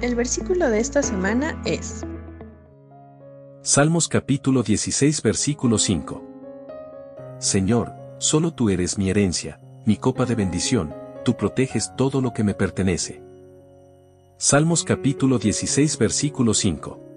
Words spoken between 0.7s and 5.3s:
de esta semana es Salmos capítulo 16